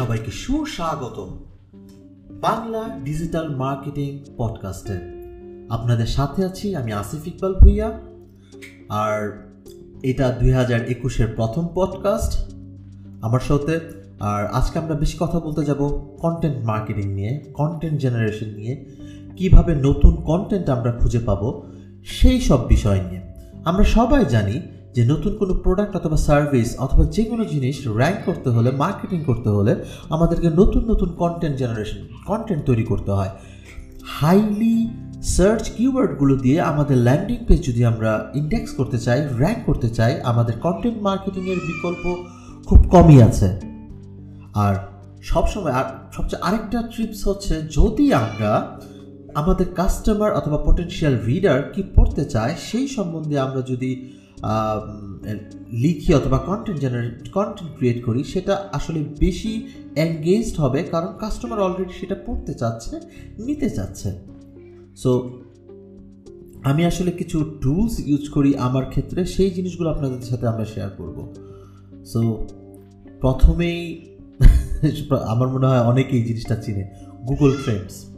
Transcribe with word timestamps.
সবাইকে 0.00 0.30
সুস্বাগতম। 0.30 1.38
Bangla 2.40 2.98
digital 3.04 3.56
marketing 3.56 4.18
পডকাস্টে। 4.36 5.00
আপনাদের 5.68 6.06
সাথে 6.06 6.44
আছি 6.44 6.76
আমি 6.76 6.92
আসিফ 6.92 7.28
ইকবাল 7.28 7.54
ভুইয়া। 7.54 8.00
আর 8.88 9.48
এটা 10.02 10.30
দুই 10.30 10.50
হাজার 10.50 10.88
একুশের 10.88 11.28
প্রথম 11.36 11.68
পডকাস্ট 11.74 12.54
আমার 13.22 13.40
সাথে। 13.40 13.80
আর 14.20 14.46
আজকে 14.46 14.78
আমরা 14.78 14.94
বেশি 14.94 15.16
কথা 15.20 15.40
বলতে 15.40 15.64
যাব 15.64 16.06
কন্টেন্ট 16.20 16.66
মার্কেটিং 16.66 17.14
নিয়ে 17.14 17.44
কন্টেন্ট 17.54 18.00
জেনারেশন 18.00 18.46
নিয়ে। 18.46 18.84
কীভাবে 19.36 19.74
নতুন 19.74 20.16
কন্টেন্ট 20.16 20.68
আমরা 20.68 20.92
খুঁজে 20.92 21.18
পাবো, 21.18 21.62
সেই 22.04 22.40
সব 22.40 22.66
বিষয় 22.66 23.00
নিয়ে। 23.00 23.20
আমরা 23.64 23.84
সবাই 23.84 24.24
জানি 24.24 24.62
যে 24.94 25.02
নতুন 25.06 25.32
কোনো 25.36 25.54
প্রোডাক্ট 25.54 25.96
অথবা 25.96 26.16
সার্ভিস 26.16 26.68
অথবা 26.78 27.04
যে 27.04 27.24
কোনো 27.24 27.44
জিনিস 27.44 27.76
র্যাঙ্ক 27.86 28.18
করতে 28.24 28.48
হলে 28.50 28.70
মার্কেটিং 28.70 29.20
করতে 29.24 29.48
হলে 29.48 29.72
আমাদেরকে 30.08 30.50
নতুন 30.50 30.82
নতুন 30.90 31.08
কন্টেন্ট 31.18 31.56
জেনারেশন 31.58 32.00
কন্টেন্ট 32.26 32.64
তৈরি 32.66 32.84
করতে 32.84 33.10
হয়। 33.10 33.30
হাইলি 34.18 34.88
সার্চ 35.22 35.70
কিওয়ার্ডগুলো 35.70 36.36
দিয়ে 36.36 36.60
আমাদের 36.60 36.96
ল্যান্ডিং 36.96 37.38
পেজ 37.46 37.66
যদি 37.66 37.84
আমরা 37.84 38.30
ইন্ডেক্স 38.34 38.70
করতে 38.72 38.98
চাই 38.98 39.20
র্যাঙ্ক 39.38 39.60
করতে 39.66 39.88
চাই, 39.88 40.12
আমাদের 40.24 40.54
কন্টেন্ট 40.58 41.02
মার্কেটিংয়ের 41.02 41.60
বিকল্প 41.66 42.04
খুব 42.66 42.80
কমই 42.90 43.22
আছে। 43.22 43.48
আর 44.54 44.74
সবসময় 45.22 45.72
আর 45.72 45.86
সবচেয়ে 46.12 46.42
আরেকটা 46.42 46.82
ট্রিপস 46.82 47.28
হচ্ছে 47.28 47.54
যদি 47.70 48.12
আমরা 48.12 48.78
আমাদের 49.34 49.66
কাস্টমার 49.74 50.32
অথবা 50.32 50.58
পটেনশিয়াল 50.66 51.14
রিডার 51.26 51.58
কি 51.74 51.82
পড়তে 51.94 52.24
চায়, 52.24 52.54
সেই 52.62 52.88
সম্বন্ধে 52.88 53.38
আমরা 53.38 53.62
যদি 53.62 53.90
লিখি 55.72 56.14
অথবা 56.14 56.38
কন্টেন্ট 56.38 56.80
জেনারেট 56.80 57.30
কন্টেন্ট 57.30 57.76
ক্রিয়েট 57.76 58.04
করি, 58.04 58.24
সেটা 58.24 58.68
আসলে 58.72 59.04
বেশি 59.18 59.66
এঙ্গেজড 59.96 60.60
হবে 60.60 60.82
কারণ 60.82 61.18
কাস্টমার 61.18 61.60
অলরেডি 61.60 61.92
সেটা 62.00 62.16
পড়তে 62.26 62.54
চাচ্ছে, 62.54 63.00
নিতে 63.38 63.70
চাচ্ছে। 63.70 64.12
সো 64.96 65.40
আমি 66.64 66.84
আসলে 66.86 67.10
কিছু 67.10 67.58
টুলস 67.60 67.98
ইউজ 67.98 68.28
করি 68.28 68.56
আমার 68.56 68.84
ক্ষেত্রে, 68.84 69.24
সেই 69.24 69.50
জিনিসগুলো 69.50 69.90
আপনাদের 69.90 70.20
সাথে 70.20 70.46
আমরা 70.46 70.64
শেয়ার 70.64 70.90
করব। 70.90 71.34
সো 72.04 72.46
প্রথমেই, 73.20 74.10
আমার 75.26 75.48
মনে 75.48 75.66
হয় 75.66 75.80
অনেকেই 75.80 76.22
জিনিসটা 76.22 76.56
চিনে 76.56 76.90
গুগল 77.28 77.52
ট্রেন্ডস 77.62 78.10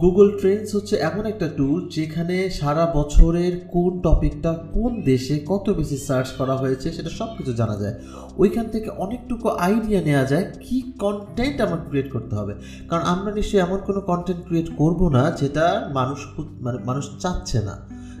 গুগল 0.00 0.38
ট্রেন্ডস 0.40 0.74
হচ্ছে 0.76 0.96
এমন 0.96 1.26
একটা 1.26 1.48
টুল 1.48 1.88
যেখানে 1.88 2.50
সারা 2.50 2.90
বছরের 2.94 3.52
কোন 3.72 4.00
টপিকটা 4.00 4.52
কোন 4.52 5.02
দেশে 5.02 5.40
কত 5.46 5.70
বেশি 5.70 5.96
সার্চ 5.96 6.28
করা 6.38 6.56
হয়েছে 6.56 6.92
সেটা 6.92 7.10
সব 7.10 7.28
কিছু 7.38 7.52
জানা 7.52 7.76
যায়। 7.76 7.94
ওইখান 8.36 8.66
থেকে 8.68 8.90
অনেকটুকু 8.90 9.48
আইডিয়া 9.48 10.00
নেওয়া 10.02 10.24
যায় 10.24 10.44
কি 10.60 10.92
কন্টেন্ট 10.98 11.60
আমার 11.60 11.78
ক্রিয়েট 11.88 12.12
করতে 12.12 12.36
হবে। 12.36 12.54
কারণ 12.88 13.02
আমরা 13.04 13.32
নিশ্চয়ই 13.32 13.60
এমন 13.60 13.78
কোনো 13.86 14.00
কন্টেন্ট 14.00 14.46
ক্রিয়েট 14.46 14.68
করব 14.76 15.08
না 15.08 15.30
যেটা 15.40 15.90
মানুষ 15.92 16.18
মানে 16.60 16.78
মানুষ 16.84 17.04
চাচ্ছে 17.18 17.58
না। 17.62 17.74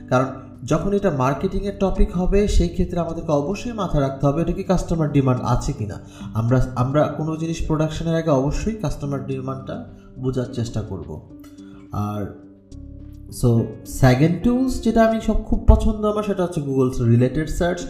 কারণ 0.08 0.26
যখন 0.64 0.92
এটা 0.92 1.10
মার্কেটিংয়ের 1.10 1.76
টপিক 1.80 2.16
হবে, 2.16 2.48
সেই 2.48 2.68
ক্ষেত্রে 2.68 3.00
আমাদেরকে 3.00 3.32
অবশ্যই 3.32 3.72
মাথায় 3.72 4.02
রাখতে 4.02 4.26
হবে 4.26 4.42
এটা 4.42 4.52
কি 4.52 4.62
কাস্টমার 4.62 5.12
ডিমান্ড 5.12 5.40
আছে 5.44 5.72
কি 5.72 5.86
না 5.86 5.96
আমরা 6.34 6.58
আমরা 6.76 7.02
কোনো 7.16 7.36
জিনিস 7.36 7.66
প্রোডাকশনের 7.66 8.16
আগে 8.16 8.30
অবশ্যই 8.30 8.74
কাস্টমার 8.74 9.26
ডিমান্ডটা 9.26 9.76
বোঝার 10.18 10.48
চেষ্টা 10.52 10.82
করব। 10.82 11.10
আর 11.94 12.22
সো 13.40 13.66
সেকেন্ড 13.84 14.34
টুলস 14.44 14.72
যেটা 14.84 15.00
আমি 15.08 15.20
সব 15.20 15.38
খুব 15.48 15.60
পছন্দ 15.66 16.04
আমার, 16.04 16.24
সেটা 16.24 16.42
হচ্ছে 16.42 16.60
গুগল 16.60 16.88
রিলেটেড 17.12 17.48
সার্চ 17.48 17.80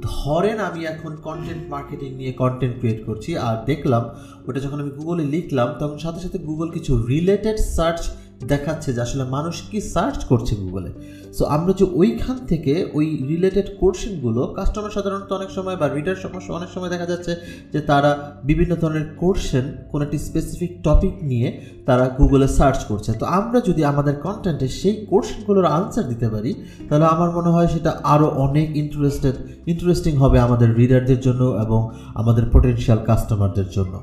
ধরেন 0.00 0.58
আমি 0.58 0.80
এখন 0.84 1.12
কন্টেন্ট 1.26 1.64
মার্কেটিং 1.70 2.10
নিয়ে 2.16 2.32
কন্টেন্ট 2.32 2.74
ক্রিয়েট 2.80 3.00
করছি, 3.06 3.30
আর 3.36 3.56
দেখলাম, 3.66 4.02
ওটা 4.48 4.60
যখন 4.60 4.80
আমি 4.80 4.90
গুগলে 4.90 5.24
লিখলাম, 5.24 5.68
তখন 5.80 5.98
সাথে 5.98 6.20
সাথে 6.20 6.38
গুগল 6.38 6.68
কিছু 6.70 6.92
রিলেটেড 6.96 7.58
সার্চ 7.76 8.02
দেখাচ্ছে 8.46 8.92
যে 8.92 9.00
আসলে 9.00 9.24
মানুষ 9.24 9.62
কি 9.70 9.80
সার্চ 9.80 10.24
করছে 10.24 10.56
গুগলে 10.56 10.92
সো 11.38 11.44
আমরা 11.44 11.72
যে 11.72 11.84
ওইখান 11.94 12.36
থেকে 12.46 12.90
ওই 12.94 13.24
রিলেটেড 13.28 13.66
কোর্শনগুলো 13.80 14.46
কাস্টমার 14.46 14.90
সাধারণত 14.90 15.32
অনেক 15.32 15.50
সময় 15.50 15.76
বা 15.76 15.88
রিডার 15.88 16.14
সমস্যা 16.14 16.54
অনেক 16.54 16.68
সময় 16.74 16.88
দেখা 16.88 17.06
যাচ্ছে 17.06 17.36
যে 17.72 17.80
তারা 17.80 18.32
বিভিন্ন 18.44 18.76
ধরনের 18.76 19.06
কোর্শন 19.16 19.62
কোনো 19.92 20.04
একটি 20.04 20.18
স্পেসিফিক 20.18 20.82
টপিক 20.82 21.22
নিয়ে 21.22 21.60
তারা 21.86 22.08
গুগলে 22.08 22.48
সার্চ 22.48 22.84
করছে। 22.84 23.12
তো 23.12 23.26
আমরা 23.26 23.60
যদি 23.60 23.84
আমাদের 23.84 24.14
কন্টেন্টে 24.16 24.68
সেই 24.68 25.06
কোর্শনগুলোর 25.06 25.64
আনসার 25.64 26.08
দিতে 26.08 26.28
পারি, 26.28 26.54
তাহলে 26.88 27.04
আমার 27.04 27.30
মনে 27.30 27.48
হয় 27.48 27.66
সেটা 27.66 28.00
আরও 28.04 28.26
অনেক 28.26 28.76
ইন্টারেস্টেড 28.76 29.34
ইন্টারেস্টিং 29.66 30.16
হবে 30.16 30.40
আমাদের 30.40 30.76
রিডারদের 30.76 31.20
জন্য 31.20 31.44
এবং 31.44 31.90
আমাদের 32.14 32.44
পোটেনশিয়াল 32.52 32.98
কাস্টমারদের 33.04 33.68
জন্য। 33.70 34.00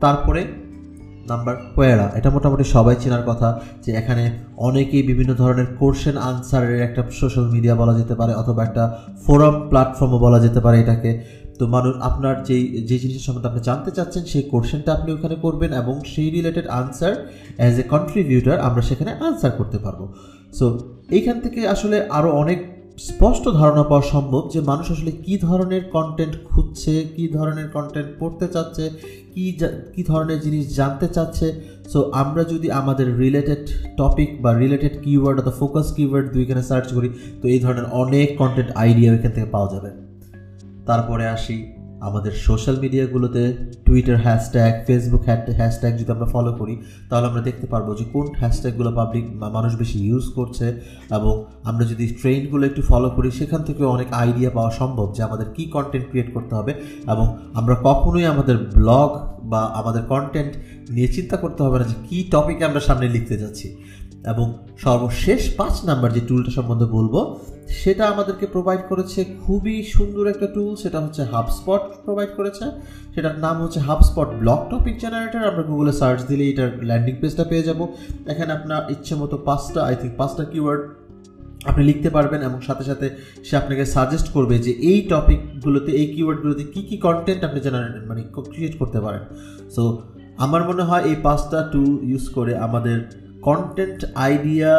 তারপরে 0.00 0.61
নাম্বার 1.32 1.54
কোয়েরা। 1.76 2.06
এটা 2.18 2.28
মোটামুটি 2.34 2.64
সবাই 2.74 2.94
চেনার 3.02 3.24
কথা 3.30 3.48
যে 3.84 3.90
এখানে 4.00 4.24
অনেকেই 4.68 5.02
বিভিন্ন 5.10 5.32
ধরনের 5.34 5.68
কোশ্চেন 5.80 6.16
আনসারের 6.30 6.80
একটা 6.88 7.00
সোশ্যাল 7.20 7.46
মিডিয়া 7.54 7.74
বলা 7.74 7.94
যেতে 8.00 8.14
পারে 8.20 8.32
অথবা 8.42 8.60
একটা 8.64 8.84
ফোরাম 9.24 9.54
প্ল্যাটফর্মও 9.70 10.18
বলা 10.26 10.38
যেতে 10.44 10.60
পারে 10.64 10.76
এটাকে। 10.80 11.10
তো 11.58 11.64
মানুষ, 11.76 11.94
আপনার 12.08 12.34
যেই, 12.48 12.64
যে 12.88 12.96
জিনিসের 13.02 13.24
সম্বন্ধে 13.26 13.48
আপনি 13.50 13.62
জানতে 13.68 13.90
চাচ্ছেন, 13.96 14.22
সেই 14.32 14.44
কোশ্চেনটা 14.52 14.90
আপনি 14.92 15.08
ওখানে 15.12 15.36
করবেন 15.44 15.70
এবং 15.72 15.94
সেই 16.12 16.28
related 16.36 16.66
answer 16.80 17.14
as 17.56 17.74
a 17.78 17.84
contributor 17.92 18.58
আমরা 18.60 18.82
সেখানে 18.82 19.10
আনসার 19.26 19.52
করতে 19.58 19.78
পারব। 19.84 20.00
সো 20.58 20.66
এইখান 21.16 21.36
থেকে 21.44 21.60
আসলে 21.74 21.96
আরও 22.18 22.30
অনেক 22.42 22.58
স্পষ্ট 22.98 23.48
ধারণা 23.48 23.82
পাওয়া 23.82 24.02
সম্ভব 24.02 24.48
যে 24.48 24.60
মানুষ 24.60 24.90
আসলে 24.90 25.10
কী 25.10 25.38
ধরনের 25.38 25.82
কন্টেন্ট 25.90 26.36
খুঁজছে, 26.44 27.04
কী 27.16 27.28
ধরনের 27.28 27.68
কন্টেন্ট 27.68 28.10
পড়তে 28.18 28.48
চাচ্ছে, 28.48 28.90
কী 29.34 29.58
কি 29.94 30.02
ধরনের 30.02 30.40
জিনিস 30.40 30.76
জানতে 30.76 31.08
চাচ্ছে। 31.08 31.60
সো 31.88 32.10
আমরা 32.12 32.44
যদি 32.44 32.70
আমাদের 32.70 33.18
রিলেটেড 33.18 33.70
টপিক 33.96 34.42
বা 34.42 34.58
রিলেটেড 34.58 35.02
কিওয়ার্ড 35.02 35.40
অথবা 35.40 35.50
ফোকাস 35.50 35.92
কিওয়ার্ড 35.92 36.32
দুইখানে 36.32 36.62
সার্চ 36.62 36.94
করি, 36.94 37.08
তো 37.42 37.48
এই 37.48 37.60
ধরনের 37.60 37.84
অনেক 37.84 38.38
কন্টেন্ট 38.38 38.70
আইডিয়া 38.76 39.14
এখান 39.14 39.32
থেকে 39.32 39.46
পাওয়া 39.46 39.68
যাবে। 39.74 39.90
তারপরে 40.86 41.26
আসি 41.26 41.74
আমাদের 42.08 42.32
সোশ্যাল 42.46 42.76
মিডিয়াগুলোতে 42.84 43.42
টুইটার 43.86 44.18
হ্যাশট্যাগ 44.24 44.72
ফেসবুক 44.86 45.22
হ্যাশট্যাগ 45.58 45.92
যদি 46.00 46.10
আমরা 46.16 46.28
ফলো 46.34 46.52
করি, 46.60 46.74
তাহলে 47.08 47.26
আমরা 47.30 47.42
দেখতে 47.48 47.66
পারব 47.72 47.88
যে 47.98 48.04
কোন 48.14 48.26
হ্যাশট্যাগুলো 48.40 48.90
পাবলিক 48.98 49.24
মানুষ 49.56 49.72
বেশি 49.82 49.98
ইউজ 50.08 50.26
করছে 50.38 50.66
এবং 51.16 51.34
আমরা 51.70 51.84
যদি 51.92 52.04
ট্রেন্ডগুলো 52.20 52.64
একটু 52.70 52.82
ফলো 52.90 53.08
করি, 53.16 53.28
সেখান 53.40 53.60
থেকেও 53.68 53.88
অনেক 53.96 54.08
আইডিয়া 54.22 54.50
পাওয়া 54.56 54.72
সম্ভব 54.80 55.06
যে 55.16 55.20
আমাদের 55.28 55.48
কি 55.56 55.64
কন্টেন্ট 55.74 56.06
ক্রিয়েট 56.10 56.28
করতে 56.36 56.52
হবে 56.58 56.72
এবং 57.12 57.26
আমরা 57.58 57.74
কখনোই 57.88 58.26
আমাদের 58.34 58.56
ব্লগ 58.76 59.10
বা 59.52 59.62
আমাদের 59.80 60.02
কন্টেন্ট 60.12 60.52
নিয়ে 60.94 61.08
চিন্তা 61.16 61.36
করতে 61.42 61.60
হবে 61.64 61.76
না 61.80 61.86
যে 61.90 61.96
কী 62.08 62.18
টপিকে 62.32 62.62
আমরা 62.68 62.80
সামনে 62.88 63.06
লিখতে 63.16 63.34
যাচ্ছি। 63.42 63.66
এবং 64.30 64.46
সর্বশেষ 64.84 65.42
পাঁচ 65.56 65.74
নাম্বার 65.88 66.10
যে 66.16 66.22
টুলটা 66.28 66.50
সম্বন্ধে 66.50 66.88
বলব, 66.96 67.14
সেটা 67.80 68.04
আমাদেরকে 68.08 68.46
প্রোভাইড 68.46 68.82
করেছে 68.90 69.20
খুবই 69.44 69.76
সুন্দর 69.94 70.24
একটা 70.26 70.46
টুল 70.46 70.72
সেটা 70.76 71.00
হচ্ছে 71.00 71.22
হাবস্পট 71.24 71.82
প্রোভাইড 72.04 72.30
করেছে। 72.38 72.64
সেটার 73.14 73.36
নাম 73.38 73.56
হচ্ছে 73.62 73.80
হাবস্পট 73.88 74.28
ব্লক 74.42 74.60
টপিক 74.70 74.96
জেনারেটর 75.00 75.44
আমরা 75.50 75.62
গুগলে 75.62 75.92
সার্চ 75.92 76.20
দিলে 76.28 76.44
এটার 76.50 76.70
ল্যান্ডিং 76.88 77.14
পেজটা 77.20 77.44
পেয়ে 77.50 77.62
যাব। 77.62 77.80
এখানে 78.26 78.52
আপনার 78.52 78.82
ইচ্ছে 78.94 79.14
মতো 79.16 79.36
পাঁচটা 79.48 79.80
আই 79.88 79.94
থিঙ্ক 80.00 80.14
পাঁচটা 80.20 80.44
কিওয়ার্ড 80.44 80.82
আপনি 81.70 81.84
লিখতে 81.84 82.10
পারবেন 82.10 82.40
এবং 82.42 82.60
সাথে 82.60 82.84
সাথে 82.84 83.10
সে 83.44 83.56
আপনাকে 83.56 83.84
সাজেস্ট 83.84 84.28
করবে 84.32 84.58
যে 84.58 84.72
এই 84.90 85.00
টপিকগুলোতে 85.08 85.90
এই 85.92 86.06
কিওয়ার্ডগুলোতে 86.14 86.64
কী 86.64 86.82
কী 86.88 86.96
কন্টেন্ট 86.96 87.44
আপনি 87.44 87.60
জেনারেট 87.60 87.94
মানে 88.08 88.22
ক্রিয়েট 88.52 88.78
করতে 88.78 89.00
পারেন। 89.00 89.22
সো 89.74 90.02
আমার 90.36 90.62
মনে 90.64 90.82
হয় 90.82 91.02
এই 91.02 91.16
পাঁচটা 91.22 91.58
টুল 91.72 91.92
ইউজ 92.10 92.28
করে 92.28 92.56
আমাদের 92.56 92.98
কন্টেন্ট 93.42 94.00
আইডিয়া 94.14 94.72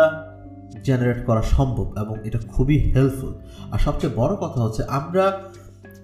জেনারেট 0.84 1.19
করা 1.25 1.41
সম্ভব 1.56 1.88
এবং 1.97 2.16
এটা 2.24 2.40
খুবই 2.47 2.78
হেল্পফুল 2.94 3.34
আর 3.72 3.79
সবচেয়ে 3.79 4.14
বড় 4.16 4.34
কথা 4.35 4.59
হচ্ছে 4.61 4.82
আমরা 4.90 5.26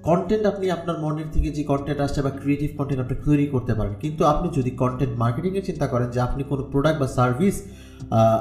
কন্টেন্ট 0.03 0.45
আপনি 0.45 0.65
আপনার 0.71 0.97
মনের 0.99 1.29
থেকে 1.31 1.49
যে 1.51 1.63
কন্টেন্ট 1.63 1.99
আসছে 2.01 2.19
বা 2.21 2.31
ক্রিয়েটিভ 2.41 2.69
কন্টেন্ট 2.77 3.01
আপনি 3.01 3.15
তৈরি 3.25 3.45
করতে 3.47 3.73
পারেন, 3.73 3.93
কিন্তু 3.93 4.21
আপনি 4.25 4.47
যদি 4.57 4.71
কন্টেন্ট 4.71 5.13
মার্কেটিংয়ে 5.17 5.61
চিন্তা 5.61 5.87
করেন 5.87 6.07
যে 6.11 6.19
আপনি 6.21 6.41
কোনো 6.43 6.63
প্রোডাক্ট 6.71 6.97
বা 7.01 7.07
সার্ভিস 7.17 7.55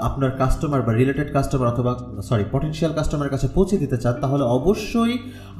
আপনার 0.09 0.31
কাস্টমার 0.41 0.81
বা 0.87 0.93
রিলেটেড 1.01 1.29
কাস্টমার 1.37 1.71
অথবা 1.73 1.93
সরি 2.29 2.45
পটেন্সিয়াল 2.55 2.93
কাস্টমারের 2.99 3.33
কাছে 3.35 3.47
পৌঁছে 3.57 3.77
দিতে 3.83 3.97
চান, 4.03 4.15
তাহলে 4.25 4.45
অবশ্যই 4.59 5.15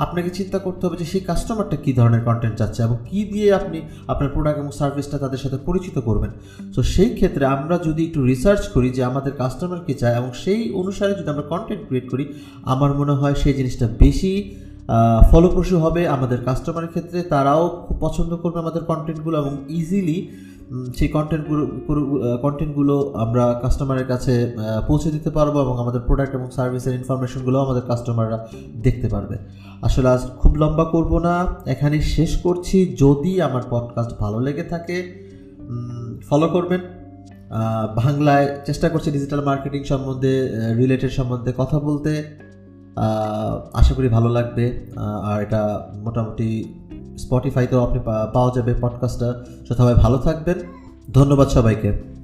আপনাকে 0.05 0.31
চিন্তা 0.39 0.59
করতে 0.67 0.83
হবে 0.87 0.97
যে 1.03 1.07
সেই 1.13 1.23
কাস্টমারটা 1.31 1.77
কী 1.85 1.93
ধরনের 1.99 2.23
কন্টেন্ট 2.29 2.55
চাচ্ছে 2.61 2.81
এবং 2.87 2.97
কী 3.09 3.21
দিয়ে 3.33 3.49
আপনি 3.61 3.79
আপনার 4.13 4.33
প্রোডাক্ট 4.35 4.59
এবং 4.63 4.73
সার্ভিসটা 4.81 5.17
তাদের 5.25 5.41
সাথে 5.45 5.59
পরিচিত 5.69 5.97
করবেন। 6.09 6.31
তো 6.75 6.81
সেই 6.95 7.11
ক্ষেত্রে 7.19 7.45
আমরা 7.57 7.77
যদি 7.89 8.03
একটু 8.09 8.21
রিসার্চ 8.31 8.63
করি 8.75 8.89
যে 8.97 9.03
আমাদের 9.11 9.33
কাস্টমার 9.43 9.85
কী 9.87 9.95
চায় 10.01 10.17
এবং 10.21 10.31
সেই 10.43 10.63
অনুসারে 10.81 11.13
যদি 11.19 11.29
আমরা 11.35 11.47
কন্টেন্ট 11.53 11.83
ক্রিয়েট 11.89 12.07
করি, 12.13 12.25
আমার 12.73 12.91
মনে 13.01 13.15
হয় 13.21 13.35
সেই 13.43 13.55
জিনিসটা 13.59 13.87
বেশি 14.05 14.33
ফলপ্রসূ 15.31 15.77
হবে 15.85 16.03
আমাদের 16.17 16.39
কাস্টমারের 16.49 16.91
ক্ষেত্রে, 16.95 17.19
তারাও 17.33 17.65
খুব 17.87 17.97
পছন্দ 18.05 18.33
করবে 18.43 18.59
আমাদের 18.65 18.83
কন্টেন্টগুলো 18.91 19.37
এবং 19.43 19.53
ইজিলি 19.79 20.19
সেই 20.97 21.09
কন্টেন্টগুলো 21.09 21.67
কন্টেন্টগুলো 22.39 23.13
আমরা 23.17 23.59
কাস্টমারের 23.63 24.07
কাছে 24.07 24.57
পৌঁছে 24.87 25.11
দিতে 25.11 25.31
পারব 25.31 25.61
এবং 25.61 25.79
আমাদের 25.79 26.01
প্রোডাক্ট 26.01 26.35
এবং 26.35 26.51
সার্ভিসের 26.51 26.95
ইনফরমেশনগুলো 26.95 27.59
আমাদের 27.59 27.83
কাস্টমাররা 27.83 28.49
দেখতে 28.83 29.09
পারবে। 29.09 29.39
আসলে 29.83 30.09
আজ 30.09 30.21
খুব 30.39 30.55
লম্বা 30.55 30.85
করব 30.85 31.19
না, 31.19 31.47
এখানেই 31.67 32.03
শেষ 32.03 32.39
করছি। 32.39 32.97
যদি 33.01 33.43
আমার 33.43 33.63
পডকাস্ট 33.71 34.19
ভালো 34.19 34.41
লেগে 34.41 34.63
থাকে 34.63 35.29
ফলো 36.29 36.49
করবেন। 36.49 36.81
বাংলায় 37.97 38.59
চেষ্টা 38.67 38.89
করছি 38.89 39.11
ডিজিটাল 39.11 39.45
মার্কেটিং 39.45 39.85
সম্বন্ধে 39.85 40.49
রিলেটেড 40.77 41.11
সম্বন্ধে 41.11 41.53
কথা 41.57 41.79
বলতে। 41.79 42.25
আশা 43.73 43.95
করি 43.95 44.09
ভালো 44.09 44.29
লাগবে। 44.29 44.87
আর 45.23 45.43
এটা 45.43 45.89
মোটামুটি 45.95 46.75
স্পটিফাইতেও 47.19 47.83
আপনি 47.83 47.99
পাওয়া 48.35 48.51
যাবে 48.57 48.75
পডকাস্টটা 48.81 49.45
সবাই 49.75 49.95
ভালো 49.95 50.19
থাকবেন। 50.19 50.59
ধন্যবাদ 51.15 51.49
সবাইকে। 51.49 52.18